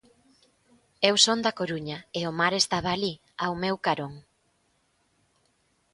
[1.09, 3.13] Eu son da Coruña e o mar estaba alí,
[3.43, 4.13] ao meu carón.